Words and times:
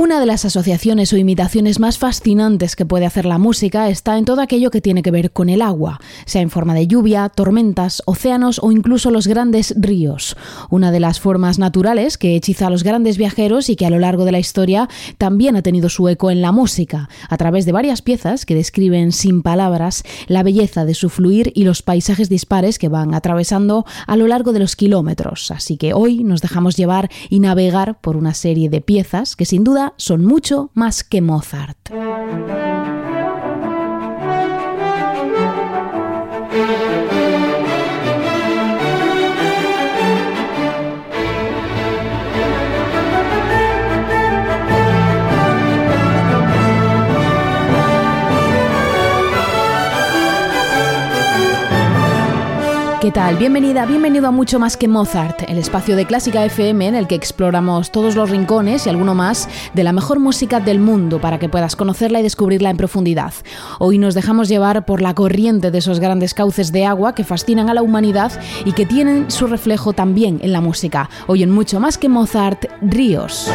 Una 0.00 0.18
de 0.18 0.24
las 0.24 0.46
asociaciones 0.46 1.12
o 1.12 1.18
imitaciones 1.18 1.78
más 1.78 1.98
fascinantes 1.98 2.74
que 2.74 2.86
puede 2.86 3.04
hacer 3.04 3.26
la 3.26 3.36
música 3.36 3.90
está 3.90 4.16
en 4.16 4.24
todo 4.24 4.40
aquello 4.40 4.70
que 4.70 4.80
tiene 4.80 5.02
que 5.02 5.10
ver 5.10 5.30
con 5.30 5.50
el 5.50 5.60
agua, 5.60 6.00
sea 6.24 6.40
en 6.40 6.48
forma 6.48 6.72
de 6.72 6.86
lluvia, 6.86 7.28
tormentas, 7.28 8.02
océanos 8.06 8.60
o 8.62 8.72
incluso 8.72 9.10
los 9.10 9.26
grandes 9.26 9.74
ríos. 9.76 10.38
Una 10.70 10.90
de 10.90 11.00
las 11.00 11.20
formas 11.20 11.58
naturales 11.58 12.16
que 12.16 12.34
hechiza 12.34 12.68
a 12.68 12.70
los 12.70 12.82
grandes 12.82 13.18
viajeros 13.18 13.68
y 13.68 13.76
que 13.76 13.84
a 13.84 13.90
lo 13.90 13.98
largo 13.98 14.24
de 14.24 14.32
la 14.32 14.38
historia 14.38 14.88
también 15.18 15.54
ha 15.54 15.60
tenido 15.60 15.90
su 15.90 16.08
eco 16.08 16.30
en 16.30 16.40
la 16.40 16.50
música, 16.50 17.10
a 17.28 17.36
través 17.36 17.66
de 17.66 17.72
varias 17.72 18.00
piezas 18.00 18.46
que 18.46 18.54
describen 18.54 19.12
sin 19.12 19.42
palabras 19.42 20.02
la 20.28 20.42
belleza 20.42 20.86
de 20.86 20.94
su 20.94 21.10
fluir 21.10 21.52
y 21.54 21.64
los 21.64 21.82
paisajes 21.82 22.30
dispares 22.30 22.78
que 22.78 22.88
van 22.88 23.12
atravesando 23.12 23.84
a 24.06 24.16
lo 24.16 24.26
largo 24.28 24.54
de 24.54 24.60
los 24.60 24.76
kilómetros. 24.76 25.50
Así 25.50 25.76
que 25.76 25.92
hoy 25.92 26.24
nos 26.24 26.40
dejamos 26.40 26.74
llevar 26.78 27.10
y 27.28 27.40
navegar 27.40 28.00
por 28.00 28.16
una 28.16 28.32
serie 28.32 28.70
de 28.70 28.80
piezas 28.80 29.36
que 29.36 29.44
sin 29.44 29.62
duda 29.62 29.89
son 29.96 30.24
mucho 30.24 30.70
más 30.74 31.04
que 31.04 31.20
Mozart. 31.20 31.90
¿Qué 53.00 53.10
tal? 53.10 53.36
Bienvenida, 53.36 53.86
bienvenido 53.86 54.28
a 54.28 54.30
Mucho 54.30 54.58
Más 54.58 54.76
que 54.76 54.86
Mozart, 54.86 55.48
el 55.48 55.56
espacio 55.56 55.96
de 55.96 56.04
Clásica 56.04 56.44
FM 56.44 56.86
en 56.86 56.94
el 56.94 57.06
que 57.06 57.14
exploramos 57.14 57.90
todos 57.90 58.14
los 58.14 58.28
rincones 58.28 58.84
y 58.84 58.90
alguno 58.90 59.14
más 59.14 59.48
de 59.72 59.84
la 59.84 59.94
mejor 59.94 60.20
música 60.20 60.60
del 60.60 60.80
mundo 60.80 61.18
para 61.18 61.38
que 61.38 61.48
puedas 61.48 61.76
conocerla 61.76 62.20
y 62.20 62.22
descubrirla 62.22 62.68
en 62.68 62.76
profundidad. 62.76 63.32
Hoy 63.78 63.96
nos 63.96 64.12
dejamos 64.12 64.50
llevar 64.50 64.84
por 64.84 65.00
la 65.00 65.14
corriente 65.14 65.70
de 65.70 65.78
esos 65.78 65.98
grandes 65.98 66.34
cauces 66.34 66.72
de 66.72 66.84
agua 66.84 67.14
que 67.14 67.24
fascinan 67.24 67.70
a 67.70 67.74
la 67.74 67.80
humanidad 67.80 68.38
y 68.66 68.72
que 68.72 68.84
tienen 68.84 69.30
su 69.30 69.46
reflejo 69.46 69.94
también 69.94 70.38
en 70.42 70.52
la 70.52 70.60
música. 70.60 71.08
Hoy 71.26 71.42
en 71.42 71.52
Mucho 71.52 71.80
Más 71.80 71.96
que 71.96 72.10
Mozart, 72.10 72.66
Ríos. 72.82 73.50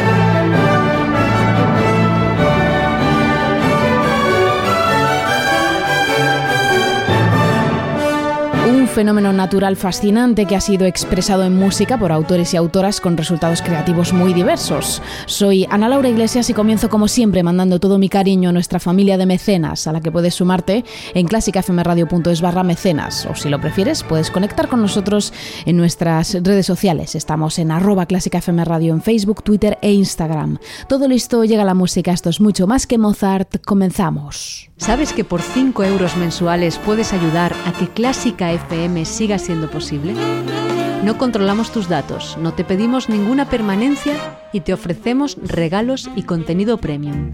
Fenómeno 8.96 9.30
natural 9.30 9.76
fascinante 9.76 10.46
que 10.46 10.56
ha 10.56 10.60
sido 10.62 10.86
expresado 10.86 11.44
en 11.44 11.54
música 11.54 11.98
por 11.98 12.12
autores 12.12 12.54
y 12.54 12.56
autoras 12.56 12.98
con 13.02 13.18
resultados 13.18 13.60
creativos 13.60 14.14
muy 14.14 14.32
diversos. 14.32 15.02
Soy 15.26 15.66
Ana 15.68 15.90
Laura 15.90 16.08
Iglesias 16.08 16.48
y 16.48 16.54
comienzo 16.54 16.88
como 16.88 17.06
siempre 17.06 17.42
mandando 17.42 17.78
todo 17.78 17.98
mi 17.98 18.08
cariño 18.08 18.48
a 18.48 18.52
nuestra 18.52 18.80
familia 18.80 19.18
de 19.18 19.26
mecenas, 19.26 19.86
a 19.86 19.92
la 19.92 20.00
que 20.00 20.10
puedes 20.10 20.36
sumarte 20.36 20.82
en 21.12 21.26
clásicafmradio.es 21.26 22.40
barra 22.40 22.62
mecenas, 22.62 23.26
o 23.26 23.34
si 23.34 23.50
lo 23.50 23.60
prefieres, 23.60 24.02
puedes 24.02 24.30
conectar 24.30 24.66
con 24.66 24.80
nosotros 24.80 25.34
en 25.66 25.76
nuestras 25.76 26.32
redes 26.32 26.64
sociales. 26.64 27.16
Estamos 27.16 27.58
en 27.58 27.72
arroba 27.72 28.06
clásicafmradio 28.06 28.94
en 28.94 29.02
Facebook, 29.02 29.42
Twitter 29.42 29.76
e 29.82 29.92
Instagram. 29.92 30.56
Todo 30.88 31.06
listo, 31.06 31.44
llega 31.44 31.64
la 31.64 31.74
música, 31.74 32.12
esto 32.12 32.30
es 32.30 32.40
mucho 32.40 32.66
más 32.66 32.86
que 32.86 32.96
Mozart, 32.96 33.62
comenzamos. 33.62 34.70
¿Sabes 34.78 35.12
que 35.12 35.24
por 35.24 35.42
5 35.42 35.84
euros 35.84 36.16
mensuales 36.16 36.78
puedes 36.78 37.12
ayudar 37.12 37.54
a 37.66 37.72
que 37.72 37.88
Clásica 37.88 38.52
FM 38.52 38.85
siga 39.04 39.38
siendo 39.38 39.70
posible? 39.70 40.14
No 41.04 41.18
controlamos 41.18 41.72
tus 41.72 41.88
datos, 41.88 42.36
no 42.40 42.54
te 42.54 42.64
pedimos 42.64 43.08
ninguna 43.08 43.48
permanencia 43.48 44.14
y 44.52 44.60
te 44.60 44.72
ofrecemos 44.72 45.36
regalos 45.42 46.10
y 46.16 46.22
contenido 46.24 46.78
premium. 46.78 47.32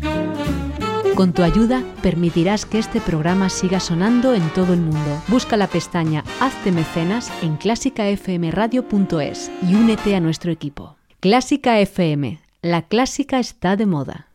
Con 1.14 1.32
tu 1.32 1.42
ayuda 1.42 1.82
permitirás 2.02 2.64
que 2.64 2.78
este 2.78 3.00
programa 3.00 3.50
siga 3.50 3.80
sonando 3.80 4.34
en 4.34 4.48
todo 4.50 4.72
el 4.72 4.80
mundo. 4.80 5.22
Busca 5.28 5.56
la 5.56 5.66
pestaña 5.66 6.24
Hazte 6.40 6.72
mecenas 6.72 7.30
en 7.42 7.56
clásicafmradio.es 7.56 9.50
y 9.69 9.74
únete 9.74 10.16
a 10.16 10.20
nuestro 10.20 10.50
equipo. 10.50 10.96
Clásica 11.20 11.78
FM, 11.78 12.40
la 12.62 12.82
clásica 12.82 13.38
está 13.38 13.76
de 13.76 13.86
moda. 13.86 14.26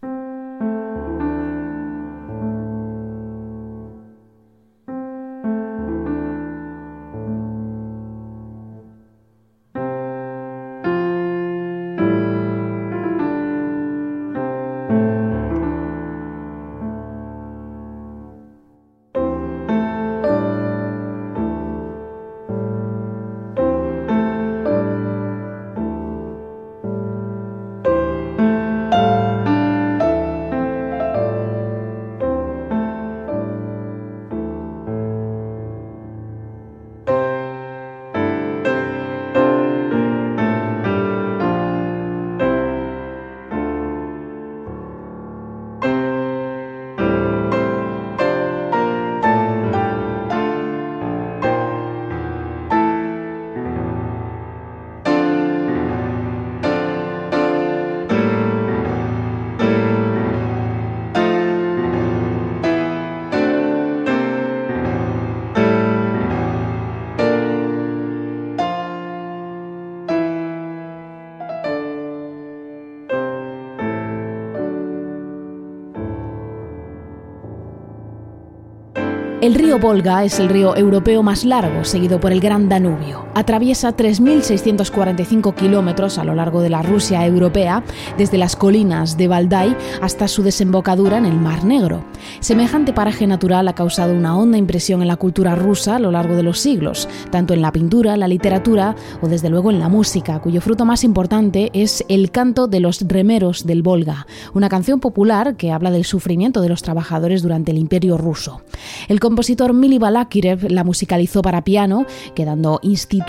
El 79.47 79.55
río 79.55 79.79
Volga 79.79 80.25
es 80.25 80.41
el 80.41 80.49
río 80.49 80.75
europeo 80.75 81.23
más 81.23 81.45
largo, 81.45 81.85
seguido 81.85 82.19
por 82.19 82.33
el 82.33 82.41
Gran 82.41 82.67
Danubio. 82.67 83.26
Atraviesa 83.37 83.95
3.645 83.95 85.53
kilómetros 85.53 86.17
a 86.17 86.23
lo 86.23 86.33
largo 86.33 86.61
de 86.61 86.71
la 86.71 86.81
Rusia 86.81 87.23
europea, 87.23 87.83
desde 88.17 88.39
las 88.39 88.55
colinas 88.55 89.15
de 89.15 89.27
Valdai 89.27 89.77
hasta 90.01 90.27
su 90.27 90.41
desembocadura 90.41 91.19
en 91.19 91.25
el 91.27 91.35
Mar 91.35 91.63
Negro. 91.63 92.03
Semejante 92.39 92.93
paraje 92.93 93.27
natural 93.27 93.67
ha 93.67 93.75
causado 93.75 94.15
una 94.15 94.35
honda 94.35 94.57
impresión 94.57 95.03
en 95.03 95.07
la 95.07 95.17
cultura 95.17 95.53
rusa 95.53 95.97
a 95.97 95.99
lo 95.99 96.09
largo 96.09 96.35
de 96.35 96.41
los 96.41 96.57
siglos, 96.57 97.07
tanto 97.29 97.53
en 97.53 97.61
la 97.61 97.71
pintura, 97.71 98.17
la 98.17 98.27
literatura 98.27 98.95
o 99.21 99.27
desde 99.27 99.51
luego 99.51 99.69
en 99.69 99.77
la 99.77 99.87
música, 99.87 100.39
cuyo 100.39 100.59
fruto 100.59 100.85
más 100.85 101.03
importante 101.03 101.69
es 101.73 102.03
el 102.09 102.31
canto 102.31 102.65
de 102.65 102.79
los 102.79 103.01
remeros 103.07 103.67
del 103.67 103.83
Volga, 103.83 104.25
una 104.55 104.67
canción 104.67 104.99
popular 104.99 105.57
que 105.57 105.71
habla 105.71 105.91
del 105.91 106.05
sufrimiento 106.05 106.59
de 106.61 106.69
los 106.69 106.81
trabajadores 106.81 107.43
durante 107.43 107.69
el 107.69 107.77
Imperio 107.77 108.17
ruso. 108.17 108.63
El 109.07 109.19
compositor 109.19 109.75
Mili 109.75 109.99
Balakirev 109.99 110.71
la 110.71 110.83
musicalizó 110.83 111.43
para 111.43 111.63
piano, 111.63 112.07
quedando 112.33 112.79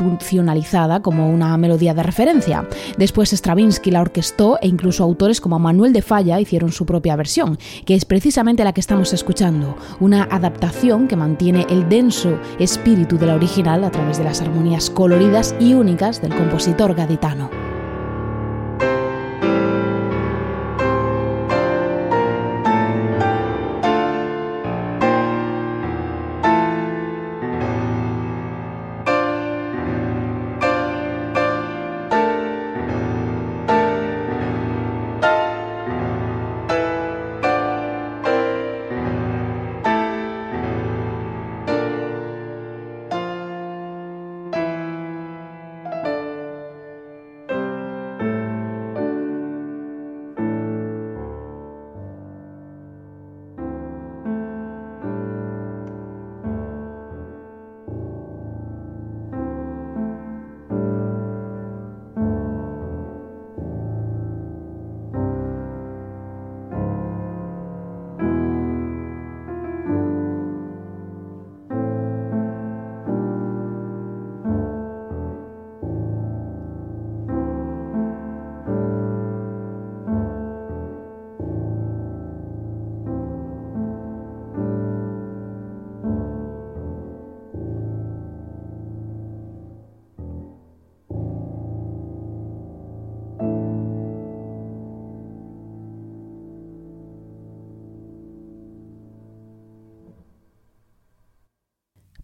institucionalizada 0.04 1.00
como 1.00 1.30
una 1.30 1.56
melodía 1.56 1.94
de 1.94 2.02
referencia. 2.02 2.66
Después 2.96 3.32
Stravinsky 3.32 3.90
la 3.90 4.00
orquestó 4.00 4.58
e 4.60 4.68
incluso 4.68 5.04
autores 5.04 5.40
como 5.40 5.58
Manuel 5.58 5.92
de 5.92 6.02
Falla 6.02 6.40
hicieron 6.40 6.72
su 6.72 6.86
propia 6.86 7.16
versión, 7.16 7.58
que 7.84 7.94
es 7.94 8.04
precisamente 8.04 8.64
la 8.64 8.72
que 8.72 8.80
estamos 8.80 9.12
escuchando, 9.12 9.76
una 10.00 10.24
adaptación 10.24 11.08
que 11.08 11.16
mantiene 11.16 11.66
el 11.70 11.88
denso 11.88 12.38
espíritu 12.58 13.18
de 13.18 13.26
la 13.26 13.34
original 13.34 13.84
a 13.84 13.90
través 13.90 14.18
de 14.18 14.24
las 14.24 14.40
armonías 14.40 14.90
coloridas 14.90 15.54
y 15.60 15.74
únicas 15.74 16.22
del 16.22 16.34
compositor 16.34 16.94
gaditano. 16.94 17.67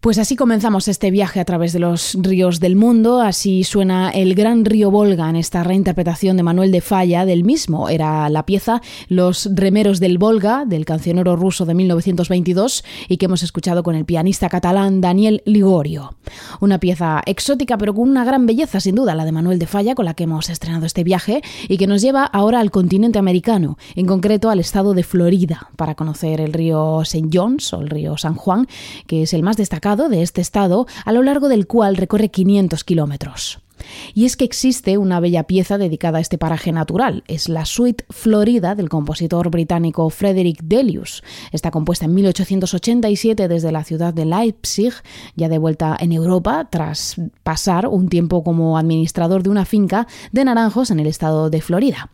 Pues 0.05 0.19
así 0.19 0.35
comenzamos 0.35 0.87
este 0.87 1.09
viaje 1.09 1.39
a 1.39 1.45
través 1.45 1.73
de 1.73 1.79
los 1.79 2.15
ríos 2.21 2.59
del 2.59 2.75
mundo, 2.75 3.21
así 3.21 3.63
suena 3.63 4.11
el 4.11 4.35
gran 4.35 4.63
río 4.63 4.91
Volga 4.91 5.27
en 5.31 5.35
esta 5.35 5.63
reinterpretación 5.63 6.37
de 6.37 6.43
Manuel 6.43 6.71
de 6.71 6.81
Falla 6.81 7.25
del 7.25 7.43
mismo. 7.43 7.89
Era 7.89 8.29
la 8.29 8.45
pieza 8.45 8.83
Los 9.07 9.49
remeros 9.51 9.99
del 9.99 10.19
Volga, 10.19 10.63
del 10.63 10.85
cancionero 10.85 11.35
ruso 11.35 11.65
de 11.65 11.73
1922 11.73 12.83
y 13.09 13.17
que 13.17 13.25
hemos 13.25 13.41
escuchado 13.41 13.81
con 13.81 13.95
el 13.95 14.05
pianista 14.05 14.47
catalán 14.47 15.01
Daniel 15.01 15.41
Ligorio. 15.43 16.13
Una 16.59 16.79
pieza 16.79 17.23
exótica 17.25 17.75
pero 17.79 17.95
con 17.95 18.07
una 18.07 18.25
gran 18.25 18.45
belleza 18.45 18.79
sin 18.81 18.93
duda, 18.93 19.15
la 19.15 19.25
de 19.25 19.31
Manuel 19.31 19.57
de 19.57 19.65
Falla 19.65 19.95
con 19.95 20.05
la 20.05 20.13
que 20.13 20.25
hemos 20.25 20.51
estrenado 20.51 20.85
este 20.85 21.03
viaje 21.03 21.41
y 21.67 21.79
que 21.79 21.87
nos 21.87 22.03
lleva 22.03 22.25
ahora 22.25 22.59
al 22.59 22.69
continente 22.69 23.17
americano, 23.17 23.79
en 23.95 24.05
concreto 24.05 24.51
al 24.51 24.59
estado 24.59 24.93
de 24.93 25.01
Florida, 25.01 25.69
para 25.75 25.95
conocer 25.95 26.41
el 26.41 26.53
río 26.53 27.01
St. 27.01 27.27
John's 27.33 27.73
o 27.73 27.81
el 27.81 27.89
río 27.89 28.17
San 28.17 28.35
Juan, 28.35 28.67
que 29.07 29.23
es 29.23 29.33
el 29.33 29.41
más 29.41 29.57
destacado 29.57 29.94
de 29.95 30.21
este 30.21 30.41
estado, 30.41 30.87
a 31.05 31.11
lo 31.11 31.23
largo 31.23 31.47
del 31.47 31.67
cual 31.67 31.97
recorre 31.97 32.29
500 32.29 32.83
kilómetros. 32.83 33.64
Y 34.13 34.25
es 34.25 34.37
que 34.37 34.45
existe 34.45 34.97
una 34.97 35.19
bella 35.19 35.43
pieza 35.43 35.77
dedicada 35.77 36.19
a 36.19 36.21
este 36.21 36.37
paraje 36.37 36.71
natural. 36.71 37.23
Es 37.27 37.49
la 37.49 37.65
Suite 37.65 38.05
Florida 38.09 38.75
del 38.75 38.89
compositor 38.89 39.49
británico 39.49 40.09
Frederick 40.09 40.61
Delius. 40.63 41.23
Está 41.51 41.71
compuesta 41.71 42.05
en 42.05 42.13
1887 42.13 43.47
desde 43.47 43.71
la 43.71 43.83
ciudad 43.83 44.13
de 44.13 44.25
Leipzig, 44.25 44.93
ya 45.35 45.49
de 45.49 45.57
vuelta 45.57 45.97
en 45.99 46.11
Europa, 46.11 46.67
tras 46.69 47.15
pasar 47.43 47.87
un 47.87 48.09
tiempo 48.09 48.43
como 48.43 48.77
administrador 48.77 49.43
de 49.43 49.49
una 49.49 49.65
finca 49.65 50.07
de 50.31 50.45
naranjos 50.45 50.91
en 50.91 50.99
el 50.99 51.07
estado 51.07 51.49
de 51.49 51.61
Florida. 51.61 52.09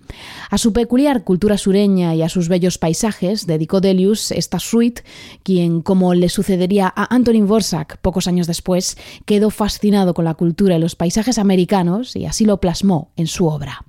A 0.50 0.58
su 0.58 0.74
peculiar 0.74 1.24
cultura 1.24 1.58
sureña 1.58 2.16
y 2.16 2.22
a 2.22 2.30
sus 2.30 2.50
bellos 2.50 2.78
paisajes 2.78 3.46
dedicó 3.46 3.82
Delius 3.82 4.32
esta 4.32 4.60
suite, 4.60 5.04
quien, 5.44 5.82
como 5.82 6.14
le 6.14 6.30
sucedería 6.30 6.92
a 6.96 7.14
Antonin 7.14 7.48
Vorsak 7.48 7.98
pocos 7.98 8.28
años 8.28 8.48
después, 8.48 8.98
quedó 9.26 9.50
fascinado 9.50 10.14
con 10.14 10.26
la 10.26 10.34
cultura 10.34 10.76
y 10.76 10.80
los 10.80 10.96
paisajes 10.96 11.38
americanos 11.38 11.51
y 12.16 12.26
así 12.26 12.46
lo 12.46 12.60
plasmó 12.60 13.12
en 13.16 13.28
su 13.28 13.48
obra. 13.48 13.86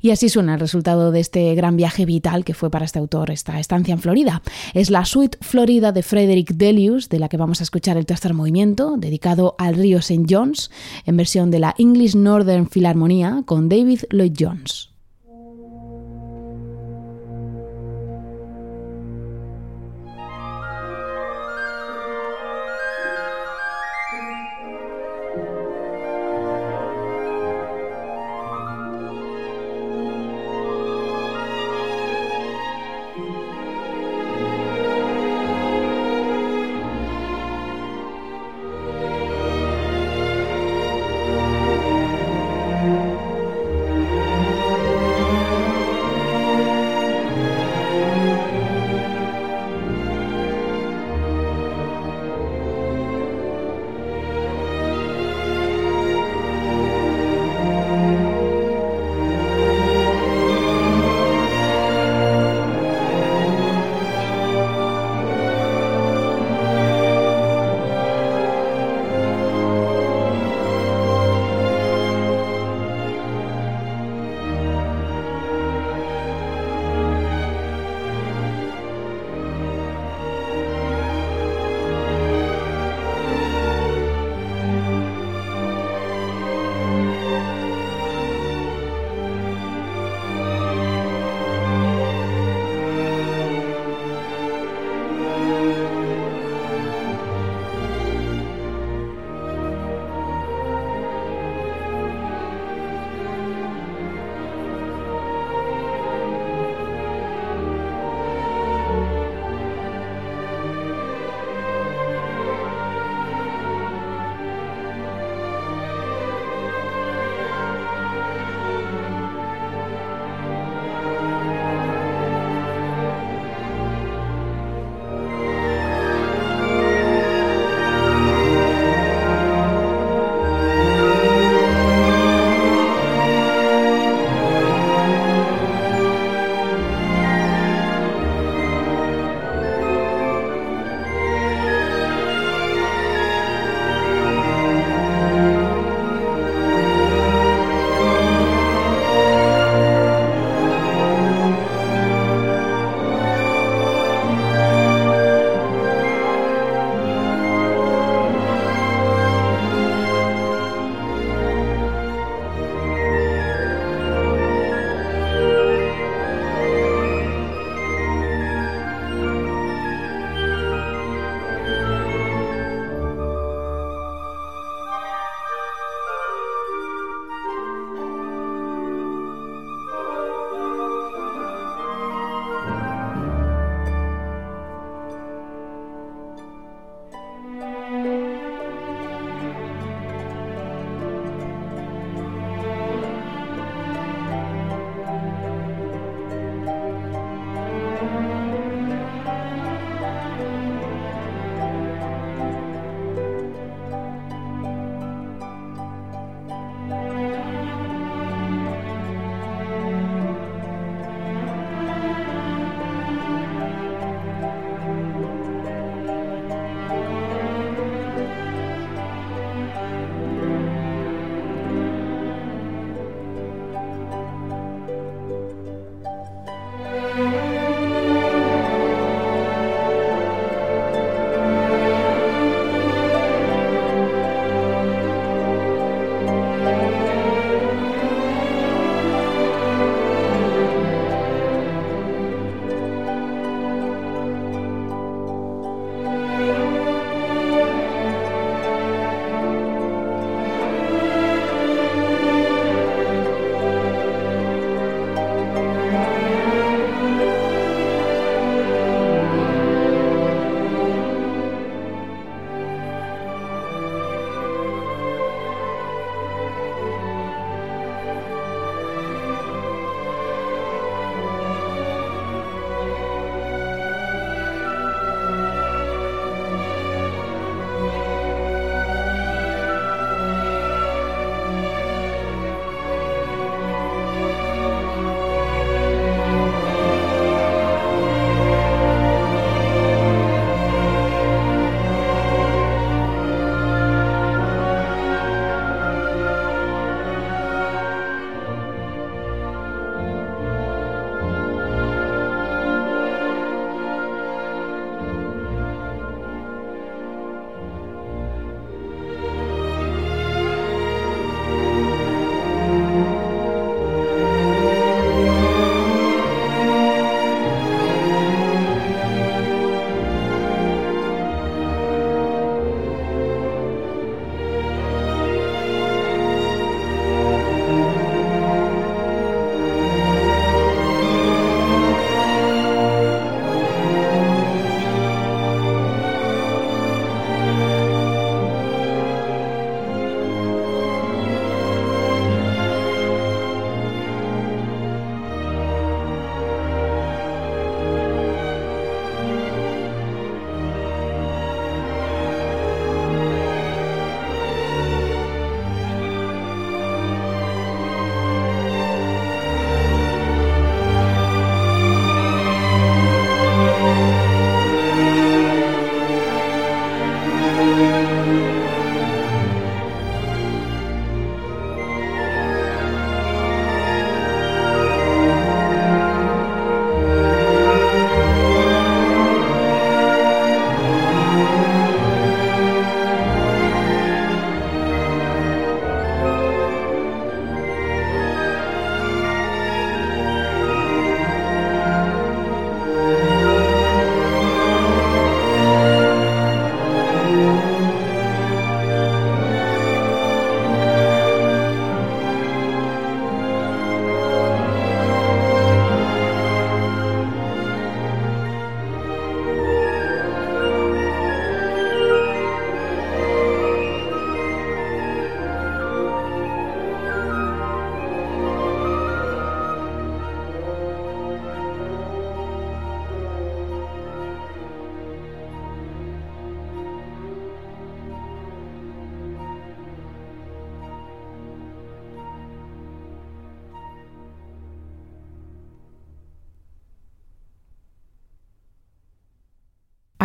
Y 0.00 0.10
así 0.10 0.28
suena 0.28 0.54
el 0.54 0.60
resultado 0.60 1.10
de 1.10 1.20
este 1.20 1.54
gran 1.54 1.76
viaje 1.76 2.04
vital 2.04 2.44
que 2.44 2.54
fue 2.54 2.70
para 2.70 2.84
este 2.84 2.98
autor 2.98 3.30
esta 3.30 3.58
estancia 3.58 3.92
en 3.92 4.00
Florida. 4.00 4.42
Es 4.74 4.90
la 4.90 5.04
suite 5.04 5.38
Florida 5.40 5.92
de 5.92 6.02
Frederick 6.02 6.52
Delius, 6.54 7.08
de 7.08 7.18
la 7.18 7.28
que 7.28 7.36
vamos 7.36 7.60
a 7.60 7.64
escuchar 7.64 7.96
el 7.96 8.06
tercer 8.06 8.34
movimiento, 8.34 8.96
dedicado 8.96 9.54
al 9.58 9.74
río 9.74 9.98
St. 9.98 10.24
John's, 10.28 10.70
en 11.04 11.16
versión 11.16 11.50
de 11.50 11.60
la 11.60 11.74
English 11.78 12.14
Northern 12.14 12.68
Philharmonia 12.68 13.42
con 13.44 13.68
David 13.68 14.02
Lloyd 14.10 14.34
Jones. 14.38 14.95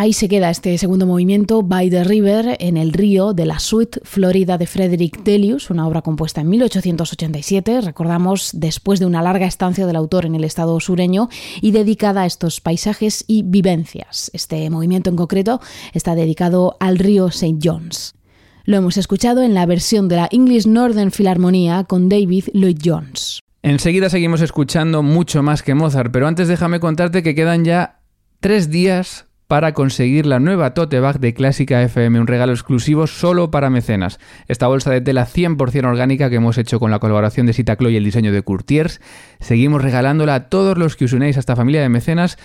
Ahí 0.01 0.13
se 0.13 0.27
queda 0.27 0.49
este 0.49 0.75
segundo 0.79 1.05
movimiento, 1.05 1.61
By 1.61 1.91
the 1.91 2.03
River, 2.03 2.57
en 2.59 2.75
el 2.75 2.91
río 2.91 3.33
de 3.33 3.45
la 3.45 3.59
Suite 3.59 3.99
Florida 4.03 4.57
de 4.57 4.65
Frederick 4.65 5.21
Delius, 5.21 5.69
una 5.69 5.87
obra 5.87 6.01
compuesta 6.01 6.41
en 6.41 6.49
1887, 6.49 7.81
recordamos, 7.81 8.49
después 8.55 8.99
de 8.99 9.05
una 9.05 9.21
larga 9.21 9.45
estancia 9.45 9.85
del 9.85 9.95
autor 9.95 10.25
en 10.25 10.33
el 10.33 10.43
estado 10.43 10.79
sureño 10.79 11.29
y 11.61 11.69
dedicada 11.69 12.23
a 12.23 12.25
estos 12.25 12.61
paisajes 12.61 13.23
y 13.27 13.43
vivencias. 13.43 14.31
Este 14.33 14.67
movimiento 14.71 15.11
en 15.11 15.17
concreto 15.17 15.61
está 15.93 16.15
dedicado 16.15 16.77
al 16.79 16.97
río 16.97 17.27
St. 17.27 17.59
John's. 17.61 18.15
Lo 18.63 18.77
hemos 18.77 18.97
escuchado 18.97 19.43
en 19.43 19.53
la 19.53 19.67
versión 19.67 20.07
de 20.07 20.15
la 20.15 20.29
English 20.31 20.65
Northern 20.65 21.11
Philharmonia 21.11 21.83
con 21.83 22.09
David 22.09 22.45
Lloyd 22.53 22.79
Jones. 22.83 23.39
Enseguida 23.61 24.09
seguimos 24.09 24.41
escuchando 24.41 25.03
mucho 25.03 25.43
más 25.43 25.61
que 25.61 25.75
Mozart, 25.75 26.11
pero 26.11 26.25
antes 26.25 26.47
déjame 26.47 26.79
contarte 26.79 27.21
que 27.21 27.35
quedan 27.35 27.65
ya 27.65 27.99
tres 28.39 28.71
días 28.71 29.27
para 29.51 29.73
conseguir 29.73 30.27
la 30.27 30.39
nueva 30.39 30.73
tote 30.73 31.01
bag 31.01 31.19
de 31.19 31.33
Clásica 31.33 31.83
FM, 31.83 32.21
un 32.21 32.27
regalo 32.27 32.53
exclusivo 32.53 33.05
solo 33.05 33.51
para 33.51 33.69
mecenas. 33.69 34.17
Esta 34.47 34.67
bolsa 34.67 34.91
de 34.91 35.01
tela 35.01 35.27
100% 35.27 35.85
orgánica 35.85 36.29
que 36.29 36.37
hemos 36.37 36.57
hecho 36.57 36.79
con 36.79 36.89
la 36.89 36.99
colaboración 36.99 37.47
de 37.47 37.51
Citaclo 37.51 37.89
y 37.89 37.97
el 37.97 38.05
diseño 38.05 38.31
de 38.31 38.43
Courtiers, 38.43 39.01
seguimos 39.41 39.81
regalándola 39.81 40.35
a 40.35 40.47
todos 40.47 40.77
los 40.77 40.95
que 40.95 41.03
os 41.03 41.11
unéis 41.11 41.35
a 41.35 41.41
esta 41.41 41.57
familia 41.57 41.81
de 41.81 41.89
mecenas 41.89 42.37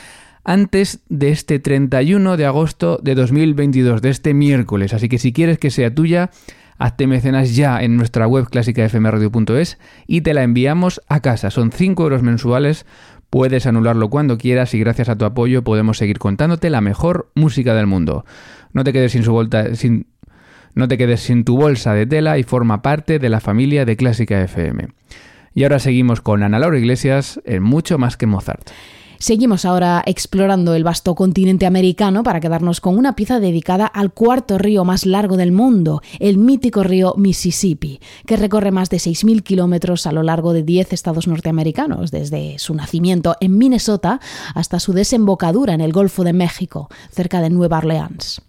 antes 0.42 0.98
de 1.08 1.30
este 1.30 1.60
31 1.60 2.36
de 2.36 2.44
agosto 2.44 2.98
de 3.00 3.14
2022, 3.14 4.02
de 4.02 4.10
este 4.10 4.34
miércoles. 4.34 4.92
Así 4.92 5.08
que 5.08 5.18
si 5.18 5.32
quieres 5.32 5.58
que 5.58 5.70
sea 5.70 5.94
tuya, 5.94 6.30
hazte 6.76 7.06
mecenas 7.06 7.54
ya 7.54 7.80
en 7.82 7.96
nuestra 7.96 8.26
web 8.26 8.48
clásicafmradio.es 8.50 9.78
y 10.08 10.22
te 10.22 10.34
la 10.34 10.42
enviamos 10.42 11.00
a 11.08 11.20
casa. 11.20 11.50
Son 11.50 11.70
5 11.70 12.02
euros 12.02 12.22
mensuales 12.22 12.84
Puedes 13.30 13.66
anularlo 13.66 14.08
cuando 14.08 14.38
quieras 14.38 14.72
y 14.74 14.78
gracias 14.78 15.08
a 15.08 15.16
tu 15.16 15.24
apoyo 15.24 15.62
podemos 15.62 15.98
seguir 15.98 16.18
contándote 16.18 16.70
la 16.70 16.80
mejor 16.80 17.30
música 17.34 17.74
del 17.74 17.86
mundo. 17.86 18.24
No 18.72 18.84
te 18.84 18.92
quedes 18.92 19.12
sin 19.12 19.24
tu 21.44 21.56
bolsa 21.56 21.94
de 21.94 22.06
tela 22.06 22.38
y 22.38 22.42
forma 22.42 22.82
parte 22.82 23.18
de 23.18 23.28
la 23.28 23.40
familia 23.40 23.84
de 23.84 23.96
Clásica 23.96 24.40
FM. 24.42 24.88
Y 25.54 25.62
ahora 25.62 25.78
seguimos 25.78 26.20
con 26.20 26.42
Ana 26.42 26.58
Laura 26.58 26.78
Iglesias 26.78 27.40
en 27.44 27.62
Mucho 27.62 27.98
más 27.98 28.16
que 28.16 28.26
Mozart. 28.26 28.70
Seguimos 29.18 29.64
ahora 29.64 30.02
explorando 30.06 30.74
el 30.74 30.84
vasto 30.84 31.14
continente 31.14 31.66
americano 31.66 32.22
para 32.22 32.40
quedarnos 32.40 32.80
con 32.80 32.98
una 32.98 33.16
pieza 33.16 33.40
dedicada 33.40 33.86
al 33.86 34.12
cuarto 34.12 34.58
río 34.58 34.84
más 34.84 35.06
largo 35.06 35.36
del 35.36 35.52
mundo, 35.52 36.02
el 36.20 36.38
mítico 36.38 36.82
río 36.82 37.14
Mississippi, 37.16 38.00
que 38.26 38.36
recorre 38.36 38.70
más 38.70 38.90
de 38.90 38.98
6.000 38.98 39.42
kilómetros 39.42 40.06
a 40.06 40.12
lo 40.12 40.22
largo 40.22 40.52
de 40.52 40.62
10 40.62 40.92
estados 40.92 41.26
norteamericanos, 41.26 42.10
desde 42.10 42.58
su 42.58 42.74
nacimiento 42.74 43.36
en 43.40 43.56
Minnesota 43.56 44.20
hasta 44.54 44.80
su 44.80 44.92
desembocadura 44.92 45.74
en 45.74 45.80
el 45.80 45.92
Golfo 45.92 46.24
de 46.24 46.32
México, 46.32 46.88
cerca 47.10 47.40
de 47.40 47.50
Nueva 47.50 47.78
Orleans. 47.78 48.42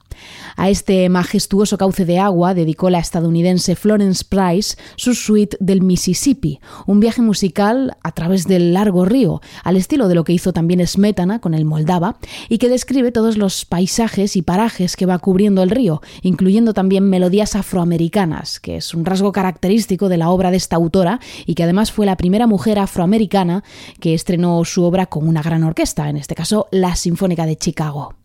A 0.56 0.70
este 0.70 1.10
majestuoso 1.10 1.78
cauce 1.78 2.06
de 2.06 2.20
agua 2.20 2.54
dedicó 2.54 2.90
la 2.90 3.00
estadounidense 3.00 3.76
Florence 3.76 4.26
Price 4.28 4.78
su 4.96 5.14
suite 5.14 5.58
del 5.60 5.82
Mississippi, 5.82 6.60
un 6.86 7.00
viaje 7.00 7.22
musical 7.22 7.98
a 8.04 8.12
través 8.12 8.48
del 8.48 8.74
largo 8.74 9.06
río, 9.06 9.42
al 9.64 9.78
estilo 9.78 10.08
de 10.08 10.16
lo 10.16 10.24
que 10.24 10.34
hizo 10.34 10.54
también 10.54 10.86
Smetana 10.86 11.40
con 11.40 11.54
el 11.54 11.66
Moldava, 11.66 12.18
y 12.50 12.58
que 12.58 12.70
describe 12.70 13.12
todos 13.12 13.38
los 13.38 13.66
paisajes 13.66 14.36
y 14.36 14.42
parajes 14.42 14.96
que 14.96 15.06
va 15.06 15.20
cubriendo 15.20 15.64
el 15.64 15.70
río, 15.70 16.02
incluyendo 16.22 16.74
también 16.74 17.10
melodías 17.10 17.56
afroamericanas, 17.56 18.60
que 18.60 18.78
es 18.78 18.94
un 18.94 19.06
rasgo 19.06 19.32
característico 19.32 20.10
de 20.10 20.18
la 20.18 20.30
obra 20.30 20.52
de 20.52 20.58
esta 20.58 20.76
autora 20.76 21.20
y 21.46 21.56
que 21.56 21.64
además 21.64 21.92
fue 21.92 22.06
la 22.06 22.18
primera 22.18 22.48
mujer 22.48 22.80
afroamericana 22.80 23.64
que 24.00 24.14
estrenó 24.14 24.64
su 24.66 24.84
obra 24.84 25.06
con 25.08 25.28
una 25.28 25.42
gran 25.42 25.64
orquesta, 25.64 26.10
en 26.10 26.18
este 26.18 26.36
caso 26.36 26.68
la 26.72 26.96
Sinfónica 26.96 27.46
de 27.46 27.58
Chicago. 27.58 28.16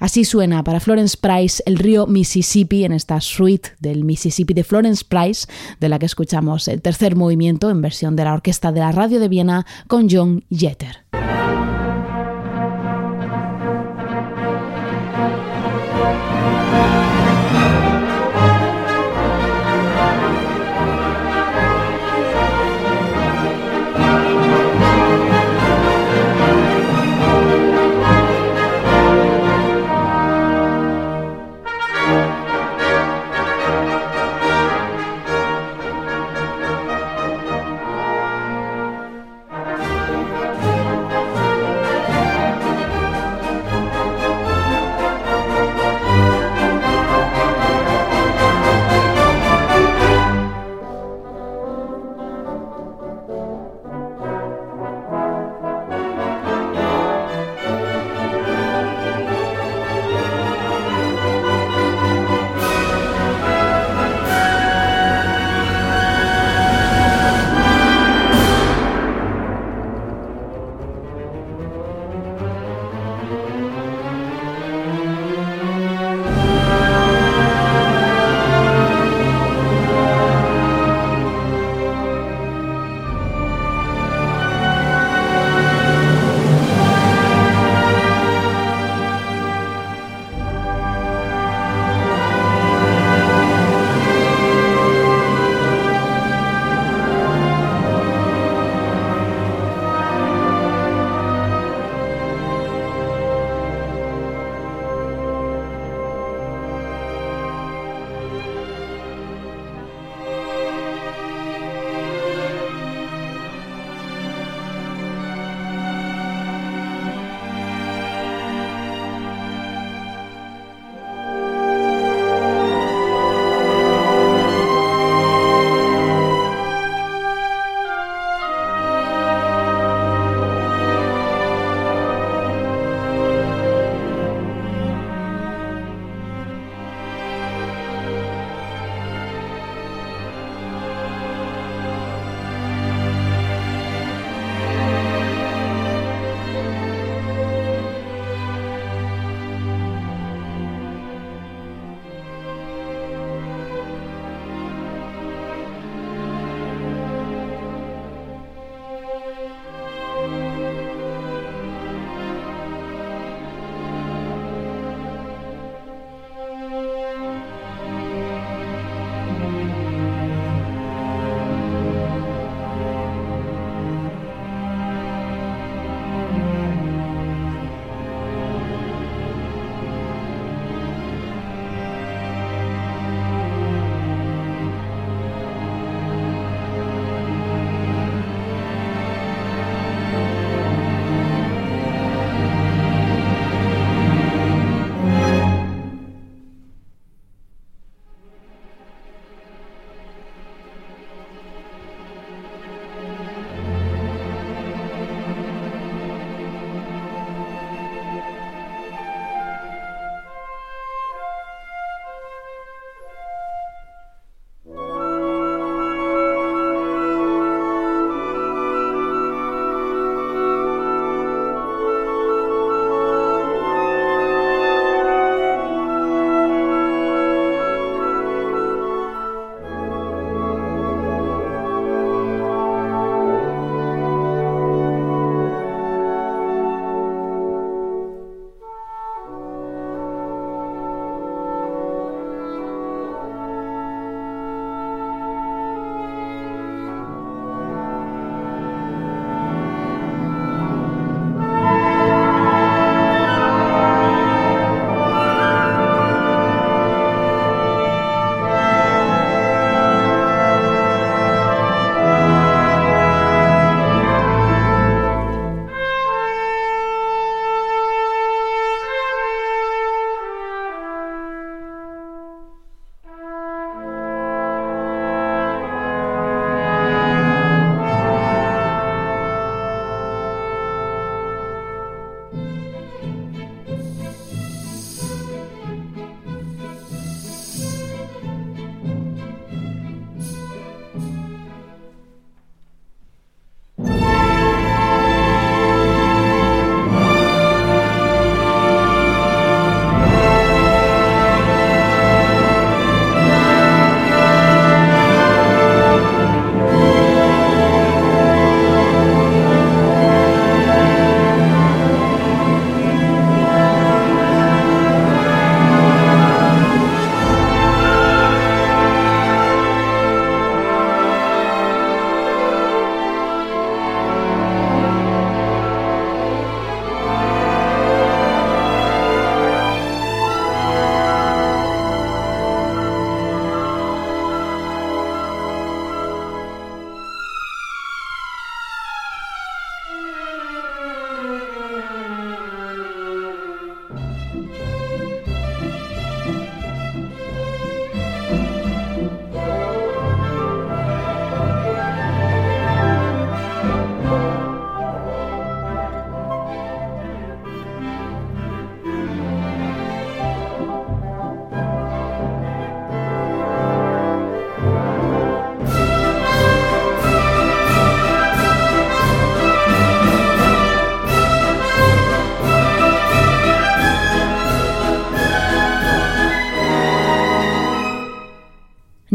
Así 0.00 0.24
suena 0.24 0.62
para 0.62 0.80
Florence 0.80 1.16
Price 1.20 1.62
el 1.66 1.76
río 1.76 2.06
Mississippi 2.06 2.84
en 2.84 2.92
esta 2.92 3.20
suite 3.20 3.70
del 3.80 4.04
Mississippi 4.04 4.54
de 4.54 4.64
Florence 4.64 5.04
Price, 5.06 5.46
de 5.80 5.88
la 5.88 5.98
que 5.98 6.06
escuchamos 6.06 6.68
el 6.68 6.82
tercer 6.82 7.16
movimiento 7.16 7.70
en 7.70 7.82
versión 7.82 8.16
de 8.16 8.24
la 8.24 8.34
Orquesta 8.34 8.72
de 8.72 8.80
la 8.80 8.92
Radio 8.92 9.20
de 9.20 9.28
Viena 9.28 9.66
con 9.88 10.08
John 10.10 10.44
Jeter. 10.50 11.04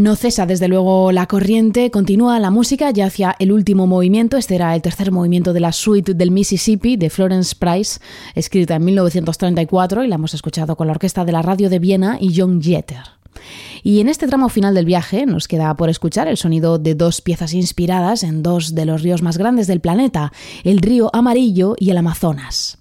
No 0.01 0.15
cesa 0.15 0.47
desde 0.47 0.67
luego 0.67 1.11
la 1.11 1.27
corriente, 1.27 1.91
continúa 1.91 2.39
la 2.39 2.49
música 2.49 2.89
ya 2.89 3.05
hacia 3.05 3.35
el 3.37 3.51
último 3.51 3.85
movimiento, 3.85 4.35
este 4.35 4.55
era 4.55 4.73
el 4.73 4.81
tercer 4.81 5.11
movimiento 5.11 5.53
de 5.53 5.59
la 5.59 5.71
suite 5.71 6.15
del 6.15 6.31
Mississippi 6.31 6.97
de 6.97 7.11
Florence 7.11 7.55
Price, 7.55 7.99
escrita 8.33 8.77
en 8.77 8.85
1934 8.85 10.03
y 10.03 10.07
la 10.07 10.15
hemos 10.15 10.33
escuchado 10.33 10.75
con 10.75 10.87
la 10.87 10.93
orquesta 10.93 11.23
de 11.23 11.33
la 11.33 11.43
radio 11.43 11.69
de 11.69 11.77
Viena 11.77 12.17
y 12.19 12.33
John 12.35 12.63
Jeter. 12.63 13.03
Y 13.83 13.99
en 13.99 14.09
este 14.09 14.25
tramo 14.25 14.49
final 14.49 14.73
del 14.73 14.85
viaje 14.85 15.27
nos 15.27 15.47
queda 15.47 15.71
por 15.75 15.91
escuchar 15.91 16.27
el 16.27 16.37
sonido 16.37 16.79
de 16.79 16.95
dos 16.95 17.21
piezas 17.21 17.53
inspiradas 17.53 18.23
en 18.23 18.41
dos 18.41 18.73
de 18.73 18.87
los 18.87 19.03
ríos 19.03 19.21
más 19.21 19.37
grandes 19.37 19.67
del 19.67 19.81
planeta, 19.81 20.33
el 20.63 20.79
río 20.79 21.11
Amarillo 21.13 21.75
y 21.77 21.91
el 21.91 21.97
Amazonas. 21.97 22.80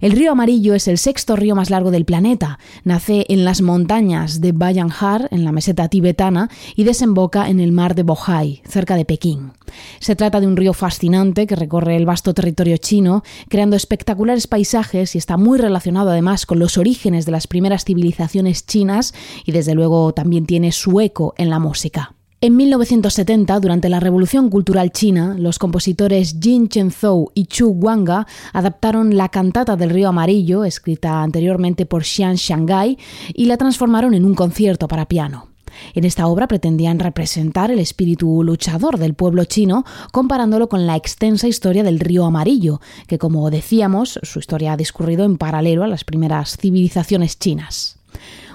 El 0.00 0.12
río 0.12 0.32
Amarillo 0.32 0.74
es 0.74 0.88
el 0.88 0.98
sexto 0.98 1.36
río 1.36 1.54
más 1.54 1.70
largo 1.70 1.90
del 1.90 2.04
planeta. 2.04 2.58
Nace 2.84 3.24
en 3.28 3.44
las 3.44 3.62
montañas 3.62 4.40
de 4.40 4.52
Bayanhar, 4.52 5.28
en 5.30 5.44
la 5.44 5.52
meseta 5.52 5.88
tibetana, 5.88 6.50
y 6.74 6.84
desemboca 6.84 7.48
en 7.48 7.60
el 7.60 7.72
mar 7.72 7.94
de 7.94 8.02
Bohai, 8.02 8.62
cerca 8.68 8.96
de 8.96 9.04
Pekín. 9.04 9.52
Se 10.00 10.16
trata 10.16 10.40
de 10.40 10.46
un 10.46 10.56
río 10.56 10.72
fascinante 10.72 11.46
que 11.46 11.56
recorre 11.56 11.96
el 11.96 12.06
vasto 12.06 12.34
territorio 12.34 12.76
chino, 12.76 13.22
creando 13.48 13.76
espectaculares 13.76 14.46
paisajes 14.46 15.14
y 15.14 15.18
está 15.18 15.36
muy 15.36 15.58
relacionado 15.58 16.10
además 16.10 16.46
con 16.46 16.58
los 16.58 16.78
orígenes 16.78 17.26
de 17.26 17.32
las 17.32 17.46
primeras 17.46 17.84
civilizaciones 17.84 18.66
chinas 18.66 19.14
y 19.44 19.52
desde 19.52 19.74
luego 19.74 20.12
también 20.12 20.46
tiene 20.46 20.72
su 20.72 21.00
eco 21.00 21.34
en 21.36 21.50
la 21.50 21.58
música. 21.58 22.15
En 22.46 22.54
1970, 22.54 23.58
durante 23.58 23.88
la 23.88 23.98
Revolución 23.98 24.50
Cultural 24.50 24.92
China, 24.92 25.34
los 25.36 25.58
compositores 25.58 26.36
Jin 26.40 26.68
Chenzhou 26.68 27.32
y 27.34 27.46
Chu 27.46 27.70
Guanga 27.70 28.24
adaptaron 28.52 29.16
la 29.16 29.30
cantata 29.30 29.74
del 29.74 29.90
río 29.90 30.10
Amarillo, 30.10 30.62
escrita 30.62 31.24
anteriormente 31.24 31.86
por 31.86 32.04
Xian 32.04 32.36
Shanghai, 32.36 32.98
y 33.34 33.46
la 33.46 33.56
transformaron 33.56 34.14
en 34.14 34.24
un 34.24 34.36
concierto 34.36 34.86
para 34.86 35.08
piano. 35.08 35.48
En 35.92 36.04
esta 36.04 36.28
obra 36.28 36.46
pretendían 36.46 37.00
representar 37.00 37.72
el 37.72 37.80
espíritu 37.80 38.44
luchador 38.44 38.98
del 38.98 39.14
pueblo 39.14 39.44
chino, 39.44 39.84
comparándolo 40.12 40.68
con 40.68 40.86
la 40.86 40.94
extensa 40.94 41.48
historia 41.48 41.82
del 41.82 41.98
río 41.98 42.24
Amarillo, 42.26 42.80
que 43.08 43.18
como 43.18 43.50
decíamos, 43.50 44.20
su 44.22 44.38
historia 44.38 44.74
ha 44.74 44.76
discurrido 44.76 45.24
en 45.24 45.36
paralelo 45.36 45.82
a 45.82 45.88
las 45.88 46.04
primeras 46.04 46.56
civilizaciones 46.58 47.40
chinas. 47.40 47.98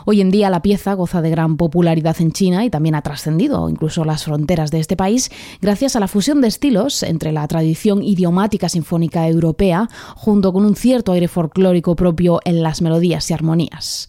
Hoy 0.05 0.21
en 0.21 0.31
día 0.31 0.49
la 0.49 0.61
pieza 0.61 0.93
goza 0.93 1.21
de 1.21 1.29
gran 1.29 1.57
popularidad 1.57 2.15
en 2.19 2.31
China 2.31 2.65
y 2.65 2.69
también 2.69 2.95
ha 2.95 3.01
trascendido 3.01 3.69
incluso 3.69 4.05
las 4.05 4.23
fronteras 4.23 4.71
de 4.71 4.79
este 4.79 4.97
país 4.97 5.29
gracias 5.61 5.95
a 5.95 5.99
la 5.99 6.07
fusión 6.07 6.41
de 6.41 6.47
estilos 6.47 7.03
entre 7.03 7.31
la 7.31 7.47
tradición 7.47 8.03
idiomática 8.03 8.69
sinfónica 8.69 9.27
europea 9.27 9.89
junto 10.15 10.53
con 10.53 10.65
un 10.65 10.75
cierto 10.75 11.11
aire 11.11 11.27
folclórico 11.27 11.95
propio 11.95 12.39
en 12.45 12.63
las 12.63 12.81
melodías 12.81 13.29
y 13.29 13.33
armonías. 13.33 14.07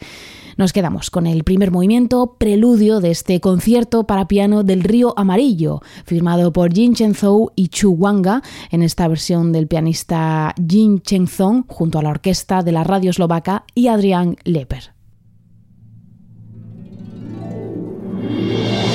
Nos 0.56 0.72
quedamos 0.72 1.10
con 1.10 1.26
el 1.26 1.44
primer 1.44 1.70
movimiento, 1.70 2.36
preludio 2.38 3.00
de 3.00 3.10
este 3.10 3.40
concierto 3.40 4.06
para 4.06 4.28
piano 4.28 4.62
del 4.62 4.82
Río 4.82 5.14
Amarillo, 5.16 5.80
firmado 6.04 6.52
por 6.52 6.72
Jin 6.72 6.94
Chenzhou 6.94 7.50
y 7.56 7.68
Chu 7.68 7.92
Wanga, 7.92 8.42
en 8.70 8.82
esta 8.82 9.08
versión 9.08 9.52
del 9.52 9.66
pianista 9.66 10.54
Jin 10.68 11.00
Chenzong, 11.00 11.64
junto 11.68 11.98
a 11.98 12.02
la 12.02 12.10
orquesta 12.10 12.62
de 12.62 12.72
la 12.72 12.84
radio 12.84 13.10
eslovaca 13.10 13.64
y 13.74 13.88
Adrián 13.88 14.36
Leper. 14.44 14.92
Yeah. 18.34 18.91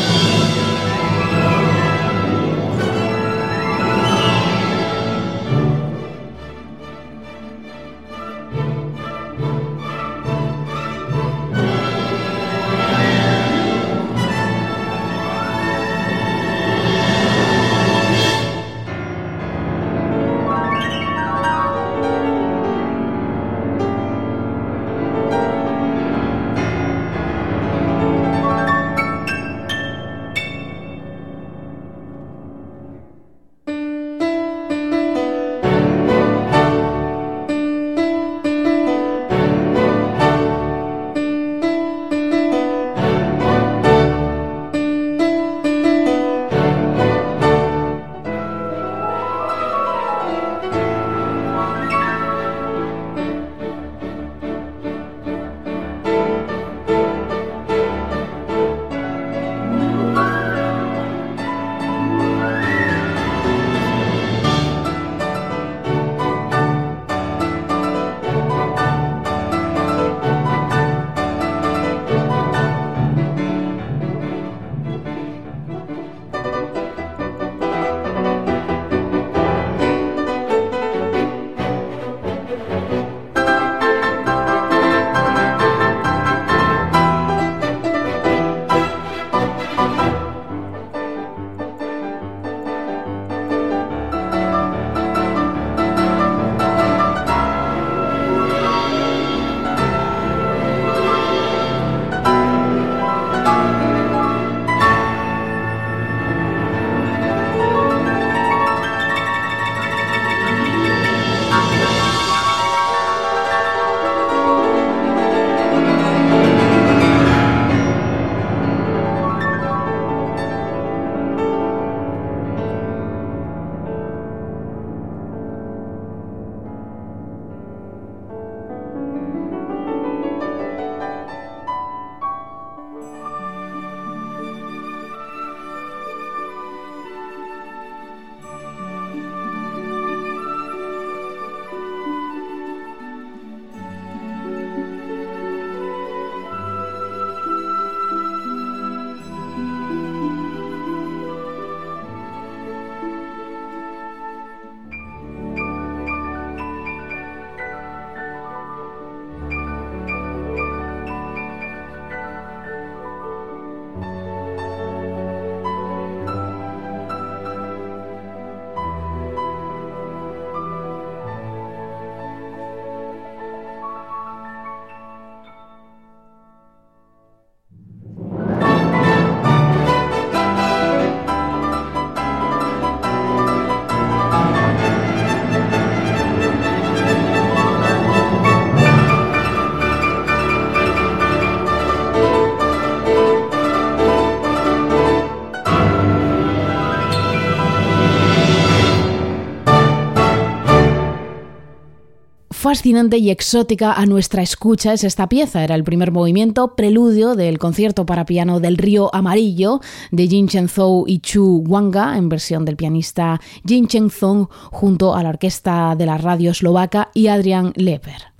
Fascinante 202.57 203.19
y 203.19 203.29
exótica 203.29 203.93
a 203.93 204.07
nuestra 204.07 204.41
escucha 204.41 204.91
es 204.91 205.03
esta 205.03 205.29
pieza. 205.29 205.63
Era 205.63 205.75
el 205.75 205.83
primer 205.83 206.11
movimiento 206.11 206.75
preludio 206.75 207.35
del 207.35 207.59
concierto 207.59 208.07
para 208.07 208.25
piano 208.25 208.59
del 208.59 208.77
Río 208.77 209.13
Amarillo 209.13 209.79
de 210.11 210.27
Jin 210.27 210.47
Chen 210.47 210.67
Zhou 210.67 211.05
y 211.07 211.19
Chu 211.19 211.63
Wanga 211.67 212.17
en 212.17 212.29
versión 212.29 212.65
del 212.65 212.75
pianista 212.75 213.39
Jin 213.63 213.87
Chen 213.87 214.09
Zong 214.09 214.47
junto 214.71 215.13
a 215.15 215.21
la 215.21 215.29
orquesta 215.29 215.95
de 215.95 216.07
la 216.07 216.17
radio 216.17 216.49
eslovaca 216.49 217.11
y 217.13 217.27
Adrian 217.27 217.73
Leper. 217.75 218.36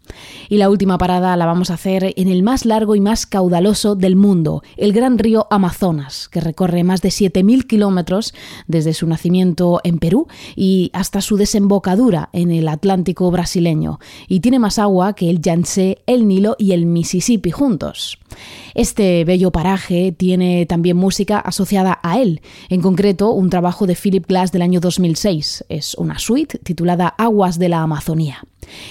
Y 0.49 0.57
la 0.57 0.69
última 0.69 0.97
parada 0.97 1.35
la 1.35 1.45
vamos 1.45 1.69
a 1.69 1.75
hacer 1.75 2.13
en 2.15 2.27
el 2.27 2.43
más 2.43 2.65
largo 2.65 2.95
y 2.95 2.99
más 2.99 3.25
caudaloso 3.25 3.95
del 3.95 4.15
mundo, 4.15 4.63
el 4.77 4.93
gran 4.93 5.17
río 5.17 5.47
Amazonas, 5.49 6.29
que 6.29 6.41
recorre 6.41 6.83
más 6.83 7.01
de 7.01 7.09
7.000 7.09 7.67
kilómetros 7.67 8.33
desde 8.67 8.93
su 8.93 9.07
nacimiento 9.07 9.81
en 9.83 9.99
Perú 9.99 10.27
y 10.55 10.89
hasta 10.93 11.21
su 11.21 11.37
desembocadura 11.37 12.29
en 12.33 12.51
el 12.51 12.67
Atlántico 12.67 13.29
brasileño, 13.31 13.99
y 14.27 14.39
tiene 14.39 14.59
más 14.59 14.79
agua 14.79 15.13
que 15.13 15.29
el 15.29 15.41
Yangtze, 15.41 15.99
el 16.05 16.27
Nilo 16.27 16.55
y 16.57 16.71
el 16.71 16.85
Mississippi 16.85 17.51
juntos. 17.51 18.17
Este 18.75 19.25
bello 19.25 19.51
paraje 19.51 20.11
tiene 20.11 20.65
también 20.65 20.97
música 20.97 21.39
asociada 21.39 21.99
a 22.03 22.19
él, 22.19 22.41
en 22.69 22.81
concreto 22.81 23.31
un 23.31 23.49
trabajo 23.49 23.87
de 23.87 23.95
Philip 23.95 24.25
Glass 24.27 24.51
del 24.51 24.61
año 24.61 24.79
2006. 24.79 25.65
Es 25.69 25.95
una 25.95 26.19
suite 26.19 26.59
titulada 26.59 27.07
Aguas 27.07 27.59
de 27.59 27.69
la 27.69 27.81
Amazonía. 27.81 28.43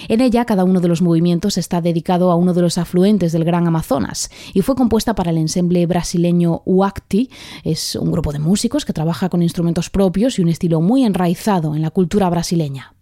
En 0.09 0.21
ella, 0.21 0.45
cada 0.45 0.65
uno 0.65 0.81
de 0.81 0.89
los 0.89 1.03
movimientos 1.03 1.59
está 1.59 1.81
dedicado 1.81 2.31
a 2.31 2.37
uno 2.37 2.55
de 2.55 2.63
los 2.63 2.79
afluentes 2.79 3.33
del 3.33 3.45
Gran 3.45 3.67
Amazonas 3.67 4.31
y 4.55 4.63
fue 4.63 4.75
compuesta 4.75 5.15
para 5.15 5.31
el 5.31 5.39
ensemble 5.39 5.87
brasileño 5.87 6.63
UACTI. 6.65 7.31
Es 7.65 7.97
un 7.97 8.11
grupo 8.11 8.33
de 8.33 8.39
músicos 8.39 8.85
que 8.85 8.93
trabaja 8.93 9.29
con 9.29 9.43
instrumentos 9.43 9.91
propios 9.91 10.39
y 10.39 10.43
un 10.43 10.49
estilo 10.49 10.81
muy 10.81 11.05
enraizado 11.05 11.75
en 11.75 11.83
la 11.83 11.91
cultura 11.91 12.29
brasileña. 12.31 12.96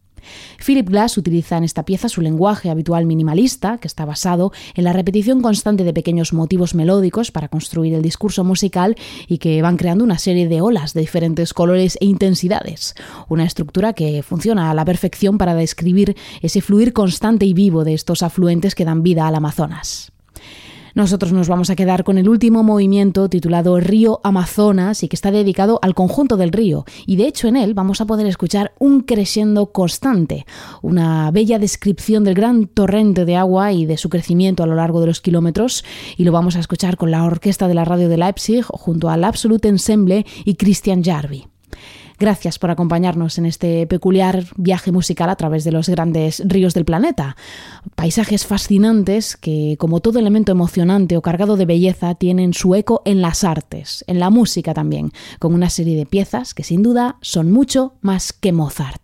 Philip 0.64 0.88
Glass 0.88 1.18
utiliza 1.18 1.56
en 1.56 1.64
esta 1.64 1.84
pieza 1.84 2.08
su 2.08 2.20
lenguaje 2.20 2.70
habitual 2.70 3.06
minimalista, 3.06 3.78
que 3.78 3.88
está 3.88 4.04
basado 4.04 4.52
en 4.74 4.84
la 4.84 4.92
repetición 4.92 5.42
constante 5.42 5.84
de 5.84 5.92
pequeños 5.92 6.32
motivos 6.32 6.74
melódicos 6.74 7.30
para 7.30 7.48
construir 7.48 7.94
el 7.94 8.02
discurso 8.02 8.44
musical 8.44 8.96
y 9.28 9.38
que 9.38 9.60
van 9.62 9.76
creando 9.76 10.04
una 10.04 10.18
serie 10.18 10.48
de 10.48 10.60
olas 10.60 10.94
de 10.94 11.00
diferentes 11.00 11.52
colores 11.52 11.98
e 12.00 12.06
intensidades. 12.06 12.94
Una 13.28 13.44
estructura 13.44 13.92
que 13.92 14.22
funciona 14.22 14.70
a 14.70 14.74
la 14.74 14.84
perfección 14.84 15.38
para 15.38 15.54
describir 15.54 16.16
ese 16.42 16.60
fluir 16.60 16.92
constante 16.92 17.46
y 17.46 17.54
vivo 17.54 17.84
de 17.84 17.94
estos 17.94 18.22
afluentes 18.22 18.74
que 18.74 18.84
dan 18.84 19.02
vida 19.02 19.26
al 19.26 19.34
Amazonas. 19.34 20.13
Nosotros 20.94 21.32
nos 21.32 21.48
vamos 21.48 21.70
a 21.70 21.76
quedar 21.76 22.04
con 22.04 22.18
el 22.18 22.28
último 22.28 22.62
movimiento 22.62 23.28
titulado 23.28 23.80
Río 23.80 24.20
Amazonas 24.22 25.02
y 25.02 25.08
que 25.08 25.16
está 25.16 25.32
dedicado 25.32 25.80
al 25.82 25.92
conjunto 25.92 26.36
del 26.36 26.52
río. 26.52 26.84
Y 27.04 27.16
de 27.16 27.26
hecho 27.26 27.48
en 27.48 27.56
él 27.56 27.74
vamos 27.74 28.00
a 28.00 28.06
poder 28.06 28.28
escuchar 28.28 28.74
un 28.78 29.00
crescendo 29.00 29.72
constante, 29.72 30.46
una 30.82 31.32
bella 31.32 31.58
descripción 31.58 32.22
del 32.22 32.34
gran 32.34 32.66
torrente 32.66 33.24
de 33.24 33.34
agua 33.34 33.72
y 33.72 33.86
de 33.86 33.96
su 33.96 34.08
crecimiento 34.08 34.62
a 34.62 34.66
lo 34.66 34.76
largo 34.76 35.00
de 35.00 35.08
los 35.08 35.20
kilómetros. 35.20 35.84
Y 36.16 36.22
lo 36.22 36.30
vamos 36.30 36.54
a 36.54 36.60
escuchar 36.60 36.96
con 36.96 37.10
la 37.10 37.24
orquesta 37.24 37.66
de 37.66 37.74
la 37.74 37.84
radio 37.84 38.08
de 38.08 38.16
Leipzig 38.16 38.64
junto 38.64 39.10
al 39.10 39.24
Absolute 39.24 39.66
Ensemble 39.66 40.24
y 40.44 40.54
Christian 40.54 41.02
Jarvi. 41.02 41.48
Gracias 42.24 42.58
por 42.58 42.70
acompañarnos 42.70 43.36
en 43.36 43.44
este 43.44 43.86
peculiar 43.86 44.46
viaje 44.56 44.90
musical 44.92 45.28
a 45.28 45.36
través 45.36 45.62
de 45.62 45.72
los 45.72 45.90
grandes 45.90 46.42
ríos 46.46 46.72
del 46.72 46.86
planeta. 46.86 47.36
Paisajes 47.96 48.46
fascinantes 48.46 49.36
que, 49.36 49.76
como 49.78 50.00
todo 50.00 50.20
elemento 50.20 50.50
emocionante 50.50 51.18
o 51.18 51.20
cargado 51.20 51.58
de 51.58 51.66
belleza, 51.66 52.14
tienen 52.14 52.54
su 52.54 52.74
eco 52.74 53.02
en 53.04 53.20
las 53.20 53.44
artes, 53.44 54.06
en 54.06 54.20
la 54.20 54.30
música 54.30 54.72
también, 54.72 55.12
con 55.38 55.52
una 55.52 55.68
serie 55.68 55.98
de 55.98 56.06
piezas 56.06 56.54
que 56.54 56.64
sin 56.64 56.82
duda 56.82 57.18
son 57.20 57.52
mucho 57.52 57.92
más 58.00 58.32
que 58.32 58.52
Mozart. 58.52 59.03